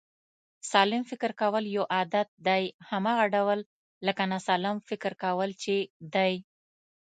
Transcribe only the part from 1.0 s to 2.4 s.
فکر کول یو عادت